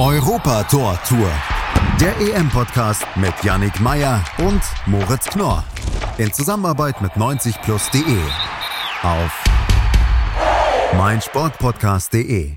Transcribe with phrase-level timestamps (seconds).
[0.00, 1.30] Europa Tor Tour.
[2.00, 5.62] Der EM-Podcast mit Yannick Meyer und Moritz Knorr.
[6.16, 8.18] In Zusammenarbeit mit 90plus.de.
[9.02, 9.44] Auf
[10.96, 12.56] meinsportpodcast.de.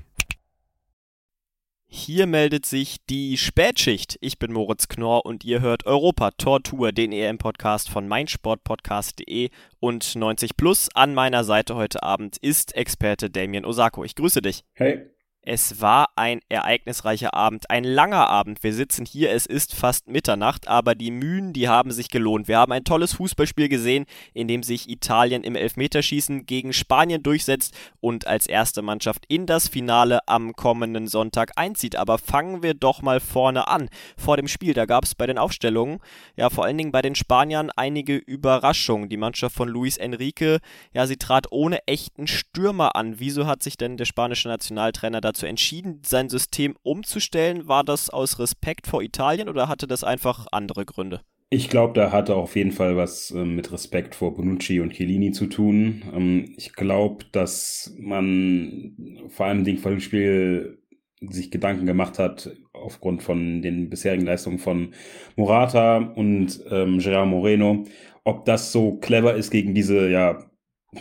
[1.86, 4.16] Hier meldet sich die Spätschicht.
[4.22, 10.16] Ich bin Moritz Knorr und ihr hört Europa Tor Tour, den EM-Podcast von meinsportpodcast.de und
[10.16, 10.88] 90 Plus.
[10.94, 14.02] An meiner Seite heute Abend ist Experte Damien Osako.
[14.02, 14.64] Ich grüße dich.
[14.72, 15.13] Hey.
[15.46, 18.62] Es war ein ereignisreicher Abend, ein langer Abend.
[18.62, 22.48] Wir sitzen hier, es ist fast Mitternacht, aber die Mühen, die haben sich gelohnt.
[22.48, 27.76] Wir haben ein tolles Fußballspiel gesehen, in dem sich Italien im Elfmeterschießen gegen Spanien durchsetzt
[28.00, 31.96] und als erste Mannschaft in das Finale am kommenden Sonntag einzieht.
[31.96, 33.90] Aber fangen wir doch mal vorne an.
[34.16, 35.98] Vor dem Spiel, da gab es bei den Aufstellungen,
[36.36, 39.10] ja vor allen Dingen bei den Spaniern einige Überraschungen.
[39.10, 40.60] Die Mannschaft von Luis Enrique,
[40.94, 43.20] ja sie trat ohne echten Stürmer an.
[43.20, 47.66] Wieso hat sich denn der spanische Nationaltrainer dazu dazu entschieden, sein System umzustellen?
[47.68, 51.20] War das aus Respekt vor Italien oder hatte das einfach andere Gründe?
[51.50, 55.32] Ich glaube, da hatte auf jeden Fall was äh, mit Respekt vor Bonucci und Chiellini
[55.32, 56.02] zu tun.
[56.14, 58.96] Ähm, ich glaube, dass man
[59.28, 60.78] vor allem vor dem Spiel
[61.20, 64.94] sich Gedanken gemacht hat aufgrund von den bisherigen Leistungen von
[65.36, 67.84] Morata und ähm, Gerard Moreno,
[68.24, 70.38] ob das so clever ist gegen diese ja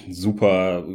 [0.10, 0.86] super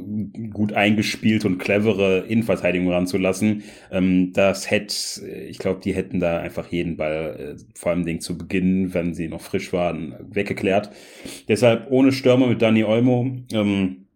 [0.52, 3.64] gut eingespielt und clevere Innenverteidigung ranzulassen.
[3.90, 8.20] Ähm, das hätte, ich glaube, die hätten da einfach jeden Ball, äh, vor allem Ding
[8.20, 10.90] zu Beginn, wenn sie noch frisch waren, weggeklärt.
[11.48, 14.06] Deshalb ohne Stürmer mit Dani Olmo, ähm,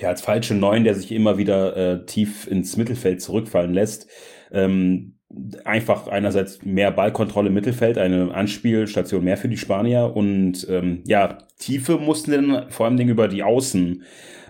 [0.00, 4.08] ja, als falsche Neun, der sich immer wieder äh, tief ins Mittelfeld zurückfallen lässt.
[4.50, 5.14] Ähm,
[5.64, 11.38] einfach einerseits mehr Ballkontrolle im Mittelfeld, eine Anspielstation mehr für die Spanier und ähm, ja,
[11.58, 14.02] Tiefe mussten dann vor allem über die Außen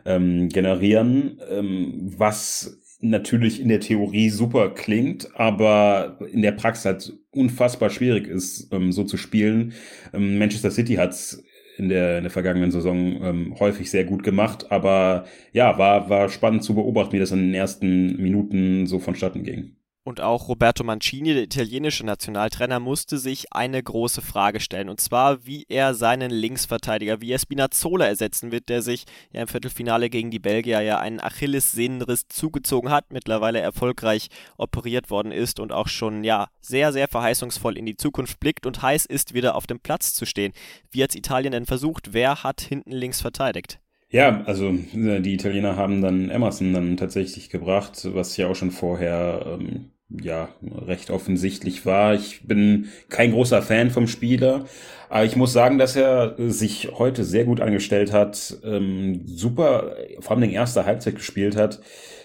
[0.04, 7.12] ähm, generieren, ähm, was natürlich in der Theorie super klingt, aber in der Praxis halt
[7.32, 9.72] unfassbar schwierig ist, ähm, so zu spielen.
[10.12, 11.42] Ähm, Manchester City hat's
[11.78, 16.28] in der, in der vergangenen Saison ähm, häufig sehr gut gemacht, aber ja, war, war
[16.28, 19.76] spannend zu beobachten, wie das in den ersten Minuten so vonstatten ging.
[20.04, 24.88] Und auch Roberto Mancini, der italienische Nationaltrainer, musste sich eine große Frage stellen.
[24.88, 29.46] Und zwar, wie er seinen Linksverteidiger, wie er Spinazzola ersetzen wird, der sich ja im
[29.46, 34.26] Viertelfinale gegen die Belgier ja einen Achillessehnenriss zugezogen hat, mittlerweile erfolgreich
[34.56, 38.82] operiert worden ist und auch schon ja sehr, sehr verheißungsvoll in die Zukunft blickt und
[38.82, 40.52] heiß ist, wieder auf dem Platz zu stehen.
[40.90, 42.12] Wie hat Italien denn versucht?
[42.12, 43.81] Wer hat hinten links verteidigt?
[44.12, 48.70] Ja, also äh, die Italiener haben dann Emerson dann tatsächlich gebracht, was ja auch schon
[48.70, 52.14] vorher ähm, ja recht offensichtlich war.
[52.14, 54.66] Ich bin kein großer Fan vom Spieler,
[55.08, 60.32] aber ich muss sagen, dass er sich heute sehr gut angestellt hat, ähm, super, vor
[60.32, 61.80] allem den erster Halbzeit gespielt hat.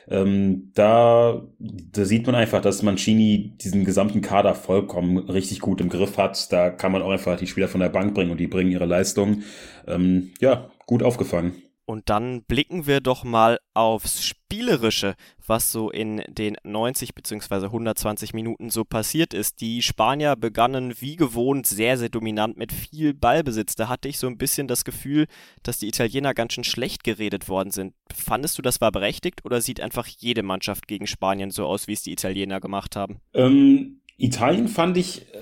[0.10, 5.90] Ähm, da, da sieht man einfach, dass Mancini diesen gesamten Kader vollkommen richtig gut im
[5.90, 6.52] Griff hat.
[6.52, 8.86] Da kann man auch einfach die Spieler von der Bank bringen und die bringen ihre
[8.86, 9.44] Leistung.
[9.88, 11.67] Ähm, ja, gut aufgefangen.
[11.90, 15.16] Und dann blicken wir doch mal aufs Spielerische,
[15.46, 17.68] was so in den 90 bzw.
[17.68, 19.62] 120 Minuten so passiert ist.
[19.62, 23.76] Die Spanier begannen wie gewohnt sehr, sehr dominant mit viel Ballbesitz.
[23.76, 25.28] Da hatte ich so ein bisschen das Gefühl,
[25.64, 27.94] dass die Italiener ganz schön schlecht geredet worden sind.
[28.14, 31.94] Fandest du, das war berechtigt oder sieht einfach jede Mannschaft gegen Spanien so aus, wie
[31.94, 33.22] es die Italiener gemacht haben?
[33.34, 35.38] Ähm, Italien fand ich äh,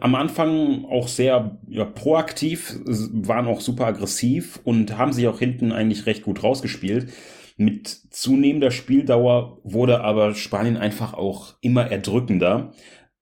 [0.00, 5.72] am Anfang auch sehr ja, proaktiv, waren auch super aggressiv und haben sich auch hinten
[5.72, 7.12] eigentlich recht gut rausgespielt.
[7.56, 12.72] Mit zunehmender Spieldauer wurde aber Spanien einfach auch immer erdrückender.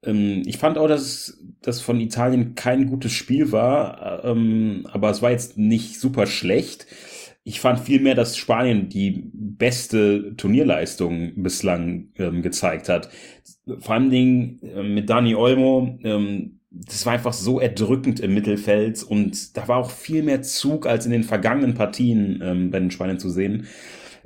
[0.03, 5.23] Ähm, ich fand auch, dass das von Italien kein gutes Spiel war, ähm, aber es
[5.23, 6.87] war jetzt nicht super schlecht.
[7.45, 13.09] Ich fand vielmehr, dass Spanien die beste Turnierleistung bislang ähm, gezeigt hat
[13.81, 19.03] vor allen Dingen äh, mit Dani Olmo, ähm, das war einfach so erdrückend im Mittelfeld
[19.03, 22.91] und da war auch viel mehr Zug als in den vergangenen Partien ähm, bei den
[22.91, 23.67] Spaniern zu sehen.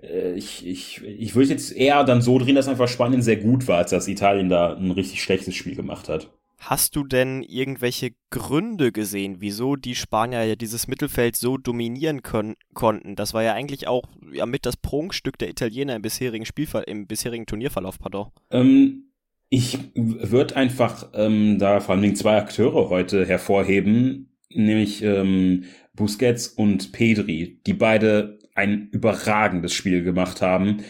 [0.03, 3.69] Äh, ich, ich, ich würde jetzt eher dann so drehen, dass einfach Spanien sehr gut
[3.69, 6.31] war, als dass Italien da ein richtig schlechtes Spiel gemacht hat.
[6.59, 12.54] Hast du denn irgendwelche Gründe gesehen, wieso die Spanier ja dieses Mittelfeld so dominieren können,
[12.75, 13.16] konnten?
[13.16, 17.07] Das war ja eigentlich auch ja, mit das Prunkstück der Italiener im bisherigen Spielfall, im
[17.07, 18.27] bisherigen Turnierverlauf, pardon.
[18.51, 19.09] Ähm,
[19.50, 25.64] ich würde einfach ähm, da vor allem zwei Akteure heute hervorheben, nämlich ähm,
[25.94, 30.84] Busquets und Pedri, die beide ein überragendes Spiel gemacht haben.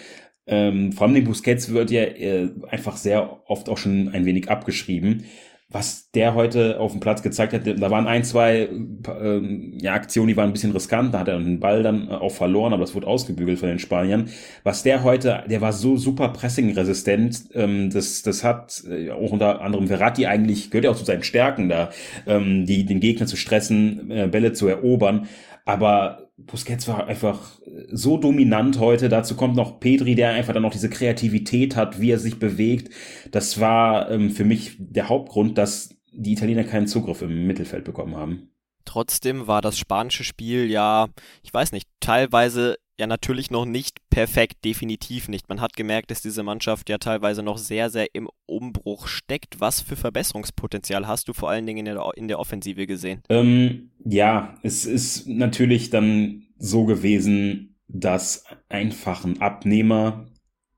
[0.46, 4.50] Ähm, vor allem den Busquets wird ja äh, einfach sehr oft auch schon ein wenig
[4.50, 5.24] abgeschrieben.
[5.70, 8.68] Was der heute auf dem Platz gezeigt hat, da waren ein, zwei
[9.08, 9.40] äh,
[9.78, 12.72] ja, Aktionen, die waren ein bisschen riskant, da hat er den Ball dann auch verloren,
[12.72, 14.28] aber das wurde ausgebügelt von den Spaniern.
[14.64, 19.60] Was der heute, der war so super pressing-resistent, ähm, das, das hat äh, auch unter
[19.60, 21.90] anderem Verratti eigentlich, gehört ja auch zu seinen Stärken da,
[22.26, 25.28] ähm, die, den Gegner zu stressen, äh, Bälle zu erobern,
[25.64, 27.58] aber Busquets war einfach
[27.90, 29.08] so dominant heute.
[29.08, 32.92] Dazu kommt noch Pedri, der einfach dann noch diese Kreativität hat, wie er sich bewegt.
[33.30, 38.16] Das war ähm, für mich der Hauptgrund, dass die Italiener keinen Zugriff im Mittelfeld bekommen
[38.16, 38.50] haben.
[38.84, 41.08] Trotzdem war das spanische Spiel ja,
[41.42, 45.48] ich weiß nicht, teilweise ja natürlich noch nicht perfekt, definitiv nicht.
[45.48, 49.58] Man hat gemerkt, dass diese Mannschaft ja teilweise noch sehr, sehr im Umbruch steckt.
[49.58, 53.22] Was für Verbesserungspotenzial hast du vor allen Dingen in der, in der Offensive gesehen?
[53.28, 60.26] Ähm, ja, es ist natürlich dann so gewesen, dass einfach ein Abnehmer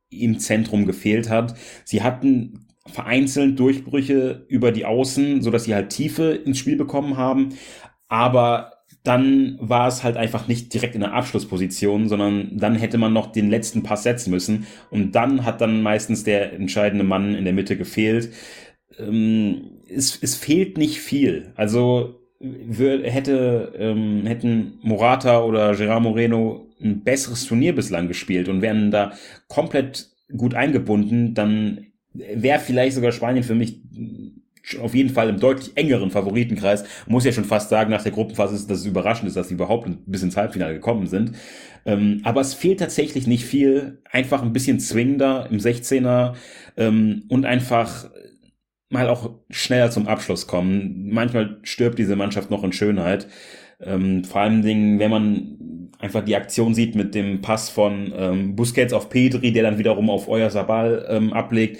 [0.08, 1.54] im Zentrum gefehlt hat.
[1.84, 7.16] Sie hatten vereinzelt Durchbrüche über die Außen, so dass sie halt Tiefe ins Spiel bekommen
[7.16, 7.50] haben.
[8.08, 8.71] Aber
[9.02, 13.32] dann war es halt einfach nicht direkt in der Abschlussposition, sondern dann hätte man noch
[13.32, 14.66] den letzten Pass setzen müssen.
[14.90, 18.32] Und dann hat dann meistens der entscheidende Mann in der Mitte gefehlt.
[18.98, 21.52] Ähm, es, es fehlt nicht viel.
[21.56, 28.90] Also hätte, ähm, hätten Morata oder Gerard Moreno ein besseres Turnier bislang gespielt und wären
[28.90, 29.12] da
[29.48, 33.80] komplett gut eingebunden, dann wäre vielleicht sogar Spanien für mich
[34.80, 36.84] auf jeden Fall im deutlich engeren Favoritenkreis.
[37.06, 39.54] Muss ja schon fast sagen, nach der Gruppenphase ist, dass es überraschend ist, dass sie
[39.54, 41.32] überhaupt bis ins Halbfinale gekommen sind.
[41.84, 43.98] Ähm, aber es fehlt tatsächlich nicht viel.
[44.10, 46.34] Einfach ein bisschen zwingender im 16er
[46.76, 48.10] ähm, und einfach
[48.88, 51.08] mal auch schneller zum Abschluss kommen.
[51.10, 53.26] Manchmal stirbt diese Mannschaft noch in Schönheit.
[53.80, 58.54] Ähm, vor allen Dingen, wenn man einfach die Aktion sieht mit dem Pass von ähm,
[58.54, 61.78] Busquets auf Pedri, der dann wiederum auf Euer Sabal ähm, ablegt.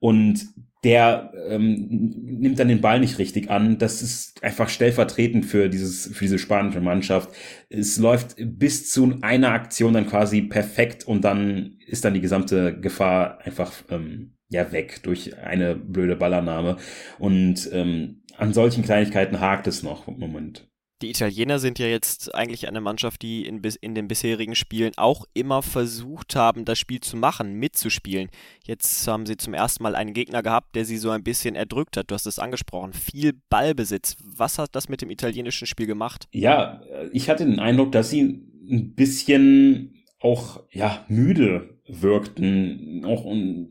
[0.00, 0.48] Und
[0.84, 3.78] der ähm, nimmt dann den Ball nicht richtig an.
[3.78, 7.30] Das ist einfach stellvertretend für dieses für diese spanische Mannschaft.
[7.68, 12.78] Es läuft bis zu einer Aktion dann quasi perfekt und dann ist dann die gesamte
[12.78, 16.76] Gefahr einfach ähm, ja weg durch eine blöde Ballannahme.
[17.18, 20.67] Und ähm, an solchen Kleinigkeiten hakt es noch Moment.
[21.00, 25.26] Die Italiener sind ja jetzt eigentlich eine Mannschaft, die in, in den bisherigen Spielen auch
[25.32, 28.30] immer versucht haben, das Spiel zu machen, mitzuspielen.
[28.66, 31.96] Jetzt haben sie zum ersten Mal einen Gegner gehabt, der sie so ein bisschen erdrückt
[31.96, 32.10] hat.
[32.10, 32.92] Du hast es angesprochen.
[32.92, 34.16] Viel Ballbesitz.
[34.24, 36.26] Was hat das mit dem italienischen Spiel gemacht?
[36.32, 38.22] Ja, ich hatte den Eindruck, dass sie
[38.68, 43.04] ein bisschen auch ja müde wirkten.
[43.04, 43.26] Auch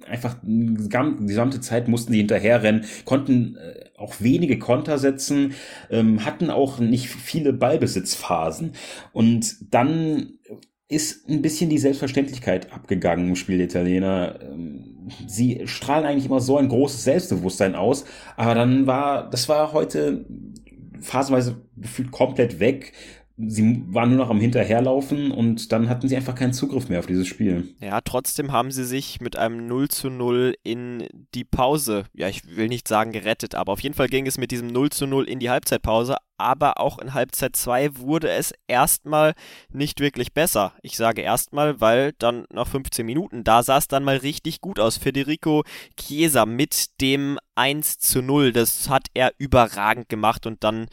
[0.07, 0.75] einfach die
[1.25, 5.53] gesamte Zeit mussten sie hinterherrennen, konnten äh, auch wenige Konter setzen,
[5.89, 8.73] ähm, hatten auch nicht viele Ballbesitzphasen.
[9.13, 10.33] Und dann
[10.89, 14.39] ist ein bisschen die Selbstverständlichkeit abgegangen im Spiel der Italiener.
[14.41, 18.05] Ähm, sie strahlen eigentlich immer so ein großes Selbstbewusstsein aus,
[18.35, 20.25] aber dann war, das war heute
[21.01, 22.93] phasenweise gefühlt komplett weg
[23.37, 27.05] sie waren nur noch am Hinterherlaufen und dann hatten sie einfach keinen Zugriff mehr auf
[27.05, 27.75] dieses Spiel.
[27.79, 32.57] Ja, trotzdem haben sie sich mit einem 0 zu 0 in die Pause, ja, ich
[32.57, 35.29] will nicht sagen gerettet, aber auf jeden Fall ging es mit diesem 0 zu 0
[35.29, 39.33] in die Halbzeitpause, aber auch in Halbzeit 2 wurde es erstmal
[39.69, 40.73] nicht wirklich besser.
[40.81, 44.79] Ich sage erstmal, weil dann nach 15 Minuten, da sah es dann mal richtig gut
[44.79, 44.97] aus.
[44.97, 45.63] Federico
[45.97, 50.87] Chiesa mit dem 1 zu 0, das hat er überragend gemacht und dann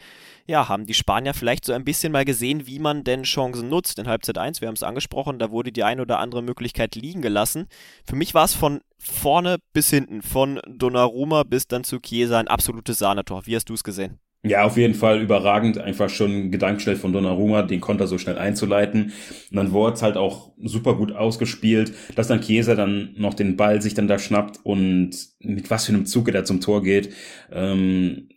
[0.47, 3.97] ja, haben die Spanier vielleicht so ein bisschen mal gesehen, wie man denn Chancen nutzt.
[3.97, 7.21] In Halbzeit 1, wir haben es angesprochen, da wurde die ein oder andere Möglichkeit liegen
[7.21, 7.67] gelassen.
[8.05, 12.47] Für mich war es von vorne bis hinten, von Donnarumma bis dann zu Chiesa ein
[12.47, 13.45] absolutes Sahnetor.
[13.45, 14.19] Wie hast du es gesehen?
[14.47, 19.11] Ja, auf jeden Fall überragend, einfach schon gedankenschnell von Donnarumma, den Konter so schnell einzuleiten.
[19.49, 23.57] Und dann wurde es halt auch super gut ausgespielt, dass dann Chiesa dann noch den
[23.57, 26.83] Ball sich dann da schnappt und mit was für einem Zug er da zum Tor
[26.83, 27.09] geht.
[27.51, 28.29] Ähm,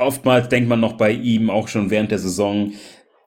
[0.00, 2.72] oftmals denkt man noch bei ihm auch schon während der Saison,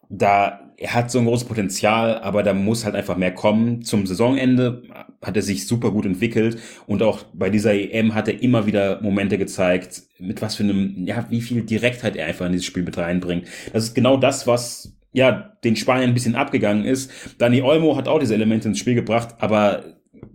[0.10, 3.82] da er hat so ein großes Potenzial, aber da muss halt einfach mehr kommen.
[3.82, 4.84] Zum Saisonende
[5.22, 9.01] hat er sich super gut entwickelt und auch bei dieser EM hat er immer wieder
[9.01, 12.84] Momente gezeigt, mit was für einem, ja, wie viel Direktheit er einfach in dieses Spiel
[12.84, 13.48] mit reinbringt.
[13.74, 17.12] Das ist genau das, was ja den Spaniern ein bisschen abgegangen ist.
[17.38, 19.84] Dani Olmo hat auch diese Elemente ins Spiel gebracht, aber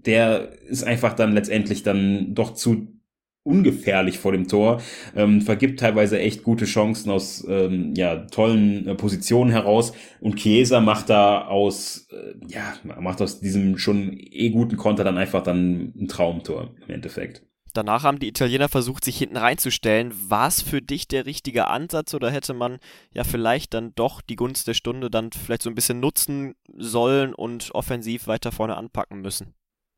[0.06, 3.00] der ist einfach dann letztendlich dann doch zu
[3.42, 4.82] ungefährlich vor dem Tor,
[5.16, 10.80] ähm, vergibt teilweise echt gute Chancen aus ähm, ja, tollen äh, Positionen heraus und Chiesa
[10.80, 15.92] macht da aus äh, ja, macht aus diesem schon eh guten Konter dann einfach dann
[15.99, 17.42] ein Traumtor im Endeffekt.
[17.73, 20.12] Danach haben die Italiener versucht, sich hinten reinzustellen.
[20.28, 22.78] War es für dich der richtige Ansatz oder hätte man
[23.14, 27.32] ja vielleicht dann doch die Gunst der Stunde dann vielleicht so ein bisschen nutzen sollen
[27.32, 29.54] und offensiv weiter vorne anpacken müssen?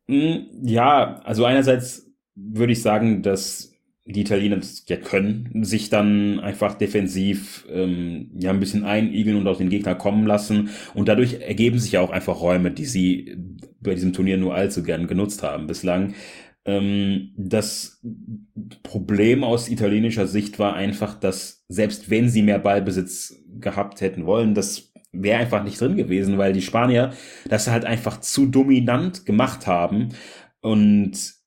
[0.06, 3.72] Hm, ja, also einerseits würde ich sagen, dass
[4.04, 4.58] die Italiener
[4.88, 9.94] ja können, sich dann einfach defensiv ähm, ja ein bisschen einigeln und auf den Gegner
[9.94, 10.70] kommen lassen.
[10.94, 13.36] Und dadurch ergeben sich ja auch einfach Räume, die sie
[13.80, 16.14] bei diesem Turnier nur allzu gern genutzt haben bislang.
[16.64, 18.00] Ähm, das
[18.82, 24.54] Problem aus italienischer Sicht war einfach, dass selbst wenn sie mehr Ballbesitz gehabt hätten wollen,
[24.54, 27.12] das wäre einfach nicht drin gewesen, weil die Spanier
[27.48, 30.10] das halt einfach zu dominant gemacht haben
[30.60, 31.41] und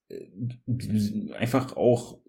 [1.37, 2.19] einfach auch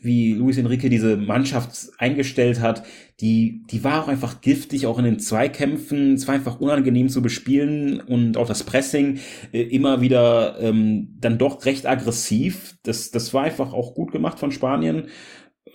[0.00, 2.82] wie Luis Enrique diese Mannschaft eingestellt hat,
[3.20, 6.14] die, die war auch einfach giftig, auch in den Zweikämpfen.
[6.14, 9.20] Es war einfach unangenehm zu bespielen und auch das Pressing
[9.52, 12.76] äh, immer wieder ähm, dann doch recht aggressiv.
[12.82, 15.08] Das, das war einfach auch gut gemacht von Spanien.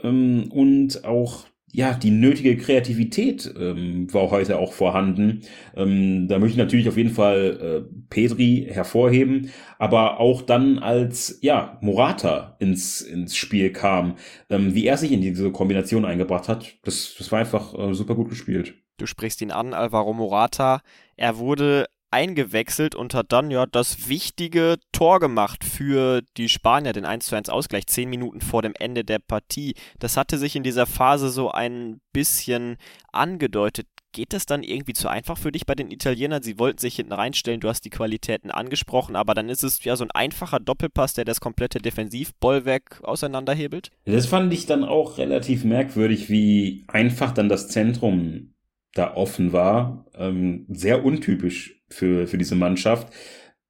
[0.04, 5.42] Ähm, und auch ja, die nötige Kreativität ähm, war heute auch vorhanden.
[5.76, 11.40] Ähm, da möchte ich natürlich auf jeden Fall äh, Pedri hervorheben, aber auch dann als
[11.42, 14.16] ja Morata ins ins Spiel kam,
[14.50, 18.16] ähm, wie er sich in diese Kombination eingebracht hat, das das war einfach äh, super
[18.16, 18.74] gut gespielt.
[18.98, 20.82] Du sprichst ihn an, Alvaro Morata.
[21.18, 27.06] Er wurde eingewechselt und hat dann ja das wichtige Tor gemacht für die Spanier, den
[27.06, 29.76] 1 zu 1 Ausgleich, zehn Minuten vor dem Ende der Partie.
[30.00, 32.78] Das hatte sich in dieser Phase so ein bisschen
[33.12, 33.88] angedeutet.
[34.14, 36.42] Geht das dann irgendwie zu einfach für dich bei den Italienern?
[36.42, 39.96] Sie wollten sich hinten reinstellen, du hast die Qualitäten angesprochen, aber dann ist es ja
[39.96, 43.92] so ein einfacher Doppelpass, der das komplette Defensivbollwerk auseinanderhebelt.
[44.06, 48.54] Das fand ich dann auch relativ merkwürdig, wie einfach dann das Zentrum
[48.94, 50.06] da offen war.
[50.16, 53.14] Ähm, sehr untypisch für, für diese Mannschaft.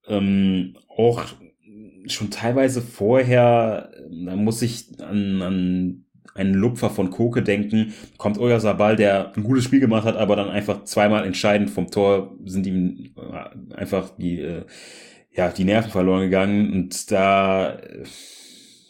[0.07, 1.25] Ähm, auch
[2.07, 6.05] schon teilweise vorher, da muss ich an, an
[6.37, 10.35] einen Lupfer von Koke denken, kommt Oya Sabal, der ein gutes Spiel gemacht hat, aber
[10.35, 14.65] dann einfach zweimal entscheidend vom Tor sind ihm äh, einfach die, äh,
[15.31, 17.77] ja, die Nerven verloren gegangen und da,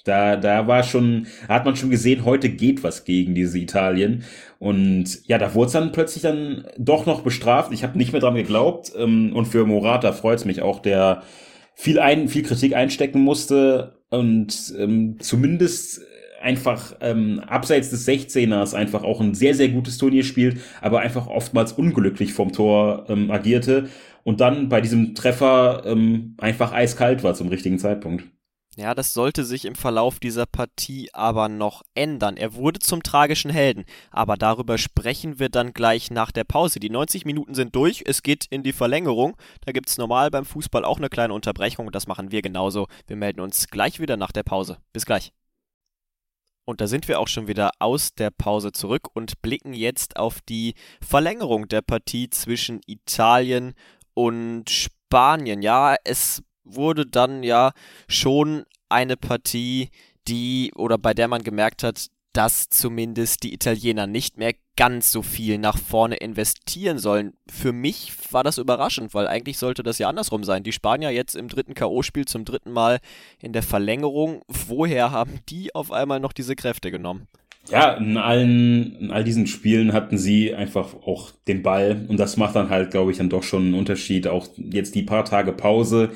[0.03, 4.23] da, da war schon, hat man schon gesehen, heute geht was gegen diese Italien.
[4.59, 7.71] Und ja, da wurde es dann plötzlich dann doch noch bestraft.
[7.71, 8.91] Ich habe nicht mehr dran geglaubt.
[8.97, 11.23] Ähm, und für Morata freut es mich auch, der
[11.75, 16.01] viel ein, viel Kritik einstecken musste und ähm, zumindest
[16.41, 21.27] einfach ähm, abseits des 16ers einfach auch ein sehr, sehr gutes Turnier spielt, aber einfach
[21.27, 23.89] oftmals unglücklich vom Tor ähm, agierte
[24.23, 28.23] und dann bei diesem Treffer ähm, einfach eiskalt war zum richtigen Zeitpunkt.
[28.77, 32.37] Ja, das sollte sich im Verlauf dieser Partie aber noch ändern.
[32.37, 36.79] Er wurde zum tragischen Helden, aber darüber sprechen wir dann gleich nach der Pause.
[36.79, 39.35] Die 90 Minuten sind durch, es geht in die Verlängerung.
[39.65, 42.87] Da gibt es normal beim Fußball auch eine kleine Unterbrechung das machen wir genauso.
[43.07, 44.77] Wir melden uns gleich wieder nach der Pause.
[44.93, 45.33] Bis gleich.
[46.63, 50.39] Und da sind wir auch schon wieder aus der Pause zurück und blicken jetzt auf
[50.41, 53.73] die Verlängerung der Partie zwischen Italien
[54.13, 55.63] und Spanien.
[55.63, 56.43] Ja, es
[56.75, 57.71] wurde dann ja
[58.07, 59.89] schon eine Partie,
[60.27, 65.23] die oder bei der man gemerkt hat, dass zumindest die Italiener nicht mehr ganz so
[65.23, 67.33] viel nach vorne investieren sollen.
[67.49, 70.61] Für mich war das überraschend, weil eigentlich sollte das ja andersrum sein.
[70.61, 72.99] Die Spanier jetzt im dritten KO-Spiel zum dritten Mal
[73.41, 74.43] in der Verlängerung.
[74.47, 77.27] Woher haben die auf einmal noch diese Kräfte genommen?
[77.71, 82.37] Ja, in allen, in all diesen Spielen hatten sie einfach auch den Ball und das
[82.37, 84.27] macht dann halt, glaube ich, dann doch schon einen Unterschied.
[84.27, 86.11] Auch jetzt die paar Tage Pause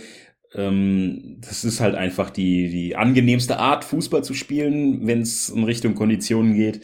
[0.53, 5.63] ähm, das ist halt einfach die, die angenehmste Art, Fußball zu spielen, wenn es in
[5.63, 6.81] Richtung Konditionen geht.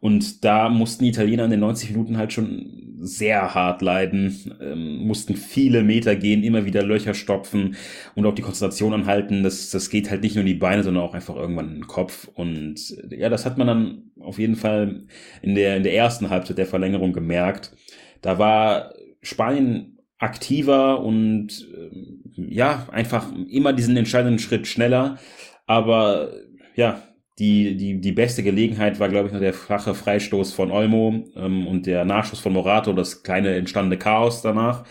[0.00, 4.98] Und da mussten die Italiener in den 90 Minuten halt schon sehr hart leiden, ähm,
[5.06, 7.76] mussten viele Meter gehen, immer wieder Löcher stopfen
[8.14, 9.42] und auch die Konzentration anhalten.
[9.42, 11.86] Das, das geht halt nicht nur in die Beine, sondern auch einfach irgendwann in den
[11.86, 12.28] Kopf.
[12.34, 15.04] Und ja, das hat man dann auf jeden Fall
[15.42, 17.74] in der, in der ersten Halbzeit der Verlängerung gemerkt.
[18.22, 18.92] Da war
[19.22, 25.18] Spanien aktiver und ähm, ja, einfach immer diesen entscheidenden Schritt schneller.
[25.66, 26.30] Aber
[26.74, 27.02] ja,
[27.38, 31.66] die, die, die beste Gelegenheit war, glaube ich, noch der flache Freistoß von Olmo ähm,
[31.66, 34.84] und der Nachschuss von Morato, das kleine entstandene Chaos danach.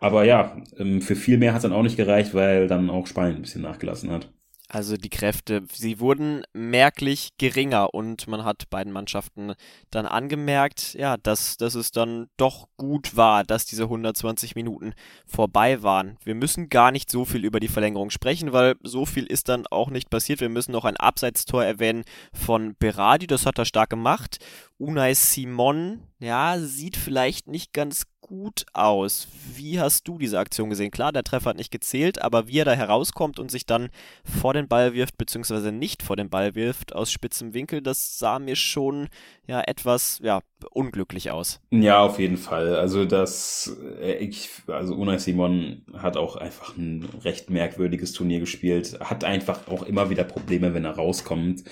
[0.00, 3.06] Aber ja, ähm, für viel mehr hat es dann auch nicht gereicht, weil dann auch
[3.06, 4.33] Spanien ein bisschen nachgelassen hat.
[4.74, 9.54] Also die Kräfte, sie wurden merklich geringer und man hat beiden Mannschaften
[9.92, 14.94] dann angemerkt, ja, dass, dass es dann doch gut war, dass diese 120 Minuten
[15.26, 16.18] vorbei waren.
[16.24, 19.68] Wir müssen gar nicht so viel über die Verlängerung sprechen, weil so viel ist dann
[19.68, 20.40] auch nicht passiert.
[20.40, 22.02] Wir müssen noch ein Abseitstor erwähnen
[22.32, 24.44] von Berardi, das hat er stark gemacht.
[24.76, 29.28] Unai Simon, ja, sieht vielleicht nicht ganz gut aus.
[29.54, 30.90] Wie hast du diese Aktion gesehen?
[30.90, 33.90] Klar, der Treffer hat nicht gezählt, aber wie er da herauskommt und sich dann
[34.24, 38.38] vor den Ball wirft, beziehungsweise nicht vor den Ball wirft, aus spitzem Winkel, das sah
[38.38, 39.08] mir schon
[39.46, 40.40] ja etwas ja,
[40.70, 41.60] unglücklich aus.
[41.70, 42.74] Ja, auf jeden Fall.
[42.74, 48.98] Also das, äh, ich, also Unai Simon hat auch einfach ein recht merkwürdiges Turnier gespielt,
[49.00, 51.64] hat einfach auch immer wieder Probleme, wenn er rauskommt.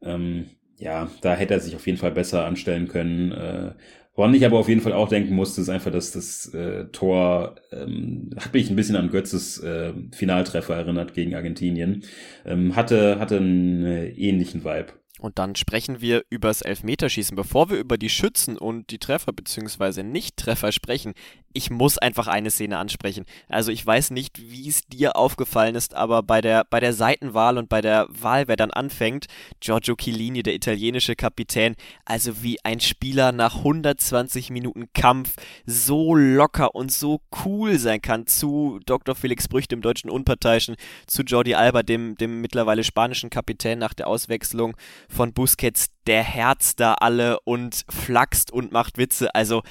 [0.00, 3.32] Ähm, ja, da hätte er sich auf jeden Fall besser anstellen können.
[3.32, 3.72] Äh,
[4.14, 7.54] Woran ich aber auf jeden Fall auch denken musste, ist einfach, dass das äh, Tor
[7.70, 12.04] ähm, hat mich ein bisschen an Götzes äh, Finaltreffer erinnert gegen Argentinien.
[12.44, 14.92] Ähm, hatte, hatte einen äh, ähnlichen Vibe.
[15.18, 17.36] Und dann sprechen wir übers Elfmeterschießen.
[17.36, 20.02] Bevor wir über die Schützen und die Treffer bzw.
[20.02, 21.14] Nicht-Treffer sprechen,
[21.54, 23.24] ich muss einfach eine Szene ansprechen.
[23.48, 27.58] Also ich weiß nicht, wie es dir aufgefallen ist, aber bei der, bei der Seitenwahl
[27.58, 29.26] und bei der Wahl, wer dann anfängt,
[29.60, 35.34] Giorgio Chiellini, der italienische Kapitän, also wie ein Spieler nach 120 Minuten Kampf
[35.66, 39.14] so locker und so cool sein kann zu Dr.
[39.14, 44.06] Felix Brüch, dem deutschen Unparteiischen, zu Jordi Alba, dem, dem mittlerweile spanischen Kapitän nach der
[44.06, 44.76] Auswechslung
[45.08, 49.34] von Busquets, der herzt da alle und flaxt und macht Witze.
[49.34, 49.62] Also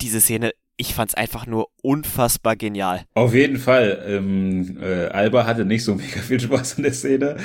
[0.00, 3.02] diese Szene ich fand's einfach nur unfassbar genial.
[3.12, 4.02] Auf jeden Fall.
[4.06, 7.36] Ähm, äh, Alba hatte nicht so mega viel Spaß in der Szene.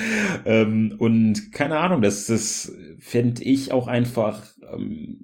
[0.46, 4.42] Ähm, und keine Ahnung, das, das fände ich auch einfach
[4.74, 5.18] ähm,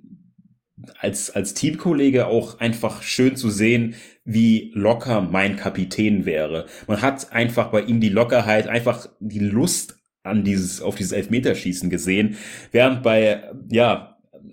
[1.00, 6.66] als, als Teamkollege auch einfach schön zu sehen, wie locker mein Kapitän wäre.
[6.88, 11.90] Man hat einfach bei ihm die Lockerheit, einfach die Lust an dieses, auf dieses Elfmeterschießen
[11.90, 12.36] gesehen.
[12.72, 14.11] Während bei, ja,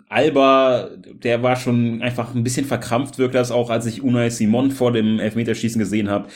[0.08, 4.70] Alba, der war schon einfach ein bisschen verkrampft, wirkt das auch, als ich Unai Simon
[4.70, 6.28] vor dem Elfmeterschießen gesehen habe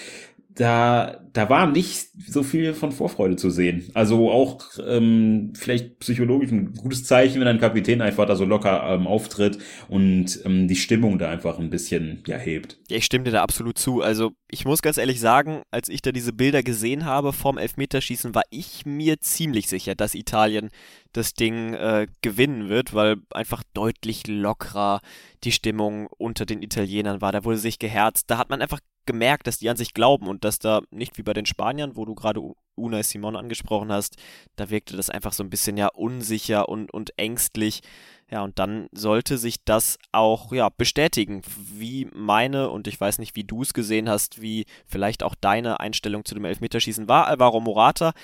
[0.54, 3.90] da, da war nicht so viel von Vorfreude zu sehen.
[3.94, 8.82] Also auch ähm, vielleicht psychologisch ein gutes Zeichen, wenn ein Kapitän einfach da so locker
[8.88, 12.78] ähm, auftritt und ähm, die Stimmung da einfach ein bisschen ja hebt.
[12.88, 14.02] Ja, ich stimme dir da absolut zu.
[14.02, 18.34] Also ich muss ganz ehrlich sagen, als ich da diese Bilder gesehen habe vom Elfmeterschießen,
[18.34, 20.70] war ich mir ziemlich sicher, dass Italien
[21.12, 25.00] das Ding äh, gewinnen wird, weil einfach deutlich lockerer
[25.44, 27.32] die Stimmung unter den Italienern war.
[27.32, 28.30] Da wurde sich geherzt.
[28.30, 31.22] Da hat man einfach gemerkt, dass die an sich glauben und dass da nicht wie
[31.22, 32.40] bei den Spaniern, wo du gerade
[32.74, 34.16] Unai Simon angesprochen hast,
[34.56, 37.82] da wirkte das einfach so ein bisschen ja unsicher und, und ängstlich.
[38.30, 43.36] Ja, und dann sollte sich das auch ja bestätigen, wie meine und ich weiß nicht,
[43.36, 47.26] wie du es gesehen hast, wie vielleicht auch deine Einstellung zu dem Elfmeterschießen war.
[47.26, 48.14] Alvaro Morata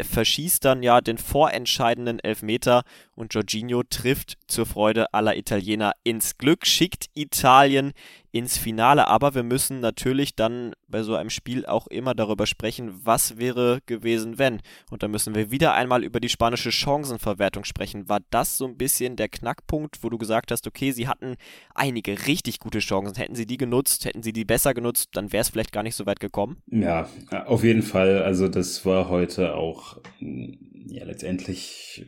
[0.00, 2.84] verschießt dann ja den vorentscheidenden Elfmeter
[3.16, 7.94] und Jorginho trifft zur Freude aller Italiener ins Glück, schickt Italien
[8.30, 9.08] ins Finale.
[9.08, 13.80] Aber wir müssen natürlich dann bei so einem Spiel auch immer darüber sprechen, was wäre
[13.86, 14.60] gewesen, wenn.
[14.90, 18.08] Und da müssen wir wieder einmal über die spanische Chancenverwertung sprechen.
[18.08, 21.36] War das so ein bisschen der Knackpunkt, wo du gesagt hast, okay, sie hatten
[21.74, 23.16] einige richtig gute Chancen.
[23.16, 25.94] Hätten sie die genutzt, hätten sie die besser genutzt, dann wäre es vielleicht gar nicht
[25.94, 26.62] so weit gekommen?
[26.66, 27.08] Ja,
[27.46, 28.22] auf jeden Fall.
[28.22, 32.06] Also das war heute auch ja letztendlich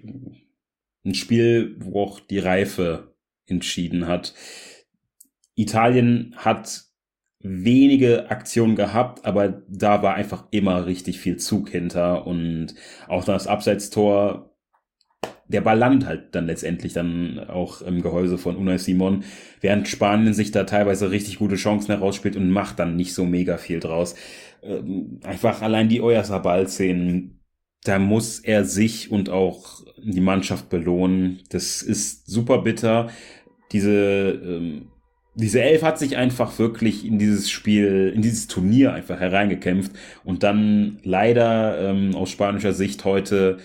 [1.05, 3.15] ein Spiel, wo auch die Reife
[3.47, 4.35] entschieden hat.
[5.61, 6.85] Italien hat
[7.43, 12.75] wenige Aktionen gehabt, aber da war einfach immer richtig viel Zug hinter und
[13.09, 14.55] auch das Abseitstor,
[15.49, 19.25] der Ball landet halt dann letztendlich dann auch im Gehäuse von Unai Simon,
[19.61, 23.57] während Spanien sich da teilweise richtig gute Chancen herausspielt und macht dann nicht so mega
[23.57, 24.15] viel draus.
[24.63, 27.41] Ähm, einfach allein die Oyarzabal-Szenen,
[27.85, 31.41] da muss er sich und auch die Mannschaft belohnen.
[31.49, 33.09] Das ist super bitter.
[33.73, 33.91] Diese
[34.45, 34.89] ähm,
[35.35, 39.93] diese Elf hat sich einfach wirklich in dieses Spiel, in dieses Turnier einfach hereingekämpft
[40.25, 43.59] und dann leider ähm, aus spanischer Sicht heute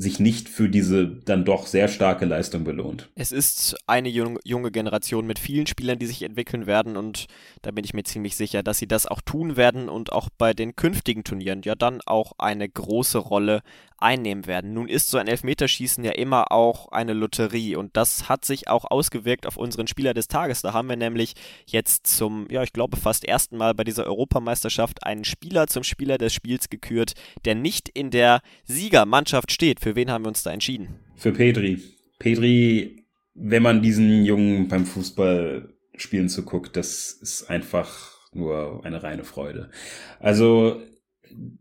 [0.00, 3.08] sich nicht für diese dann doch sehr starke Leistung belohnt.
[3.14, 7.26] Es ist eine junge Generation mit vielen Spielern, die sich entwickeln werden und
[7.62, 10.52] da bin ich mir ziemlich sicher, dass sie das auch tun werden und auch bei
[10.52, 13.62] den künftigen Turnieren ja dann auch eine große Rolle
[13.98, 14.74] einnehmen werden.
[14.74, 18.84] Nun ist so ein Elfmeterschießen ja immer auch eine Lotterie und das hat sich auch
[18.90, 20.62] ausgewirkt auf unseren Spieler des Tages.
[20.62, 21.34] Da haben wir nämlich
[21.66, 26.18] jetzt zum, ja, ich glaube fast ersten Mal bei dieser Europameisterschaft einen Spieler zum Spieler
[26.18, 29.84] des Spiels gekürt, der nicht in der Siegermannschaft steht.
[29.86, 30.88] Für wen haben wir uns da entschieden?
[31.14, 31.80] Für Pedri.
[32.18, 39.22] Pedri, wenn man diesen Jungen beim Fußball spielen zuguckt, das ist einfach nur eine reine
[39.22, 39.70] Freude.
[40.18, 40.82] Also,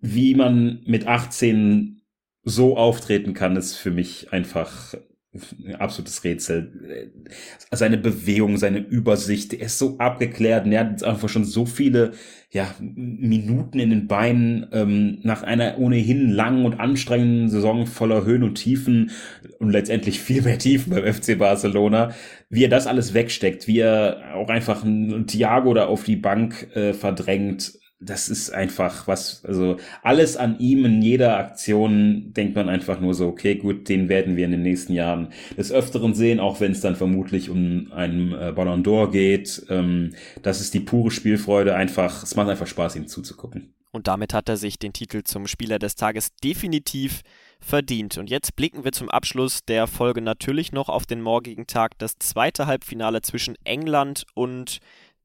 [0.01, 2.01] wie man mit 18
[2.41, 4.95] so auftreten kann, ist für mich einfach
[5.65, 7.11] ein absolutes Rätsel.
[7.71, 12.11] Seine Bewegung, seine Übersicht, er ist so abgeklärt und er hat einfach schon so viele
[12.51, 18.43] ja, Minuten in den Beinen ähm, nach einer ohnehin langen und anstrengenden Saison voller Höhen
[18.43, 19.11] und Tiefen
[19.59, 22.13] und letztendlich viel mehr Tiefen beim FC Barcelona,
[22.49, 26.75] wie er das alles wegsteckt, wie er auch einfach einen Thiago da auf die Bank
[26.75, 32.67] äh, verdrängt das ist einfach was, also alles an ihm in jeder Aktion denkt man
[32.67, 36.39] einfach nur so, okay, gut, den werden wir in den nächsten Jahren des Öfteren sehen,
[36.39, 39.65] auch wenn es dann vermutlich um einen äh, Ballon d'Or geht.
[39.69, 43.73] Ähm, das ist die pure Spielfreude, einfach, es macht einfach Spaß, ihm zuzugucken.
[43.91, 47.21] Und damit hat er sich den Titel zum Spieler des Tages definitiv
[47.61, 48.17] verdient.
[48.17, 52.19] Und jetzt blicken wir zum Abschluss der Folge natürlich noch auf den morgigen Tag, das
[52.19, 54.79] zweite Halbfinale zwischen England und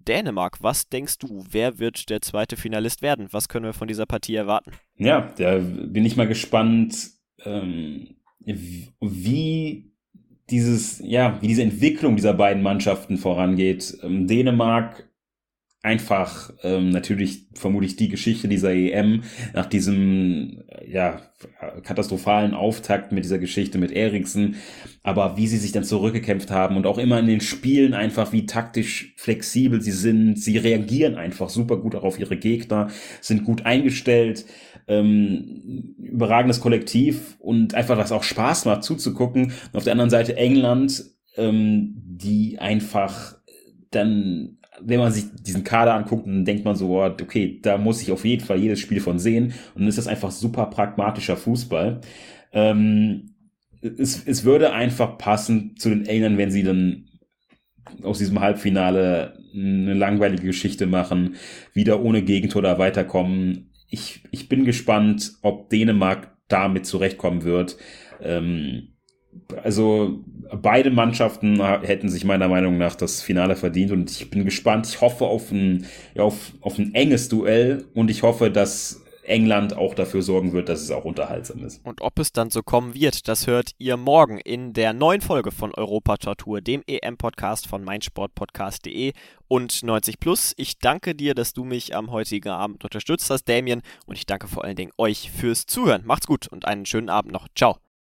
[0.06, 0.58] Dänemark.
[0.60, 3.28] Was denkst du, wer wird der zweite Finalist werden?
[3.30, 4.72] Was können wir von dieser Partie erwarten?
[4.96, 7.10] Ja, da bin ich mal gespannt,
[7.44, 8.16] ähm,
[9.00, 9.92] wie
[10.50, 13.98] dieses, ja, wie diese Entwicklung dieser beiden Mannschaften vorangeht.
[14.02, 15.09] Ähm, Dänemark
[15.82, 19.22] einfach ähm, natürlich vermutlich die Geschichte dieser EM
[19.54, 21.22] nach diesem ja
[21.82, 24.56] katastrophalen Auftakt mit dieser Geschichte mit Eriksen,
[25.02, 28.44] aber wie sie sich dann zurückgekämpft haben und auch immer in den Spielen einfach wie
[28.44, 32.88] taktisch flexibel sie sind, sie reagieren einfach super gut auch auf ihre Gegner,
[33.22, 34.44] sind gut eingestellt,
[34.86, 39.44] ähm, überragendes Kollektiv und einfach was auch Spaß macht zuzugucken.
[39.44, 41.04] Und auf der anderen Seite England,
[41.36, 43.38] ähm, die einfach
[43.90, 48.12] dann wenn man sich diesen Kader anguckt, dann denkt man so, okay, da muss ich
[48.12, 49.52] auf jeden Fall jedes Spiel von sehen.
[49.74, 52.00] Und dann ist das einfach super pragmatischer Fußball.
[52.52, 53.34] Ähm,
[53.82, 57.06] es, es würde einfach passen zu den Engländern, wenn sie dann
[58.02, 61.34] aus diesem Halbfinale eine langweilige Geschichte machen,
[61.72, 63.72] wieder ohne Gegentor da weiterkommen.
[63.88, 67.76] Ich, ich bin gespannt, ob Dänemark damit zurechtkommen wird.
[68.22, 68.89] Ähm,
[69.62, 70.20] also
[70.60, 74.86] beide Mannschaften hätten sich meiner Meinung nach das Finale verdient und ich bin gespannt.
[74.88, 79.76] Ich hoffe auf ein, ja, auf, auf ein enges Duell und ich hoffe, dass England
[79.76, 81.84] auch dafür sorgen wird, dass es auch unterhaltsam ist.
[81.84, 85.52] Und ob es dann so kommen wird, das hört ihr morgen in der neuen Folge
[85.52, 89.12] von Europa Tortur, dem EM-Podcast von meinsportpodcast.de
[89.48, 90.52] und 90 Plus.
[90.56, 94.48] Ich danke dir, dass du mich am heutigen Abend unterstützt hast, Damien, und ich danke
[94.48, 96.02] vor allen Dingen euch fürs Zuhören.
[96.04, 97.46] Macht's gut und einen schönen Abend noch.
[97.54, 97.78] Ciao.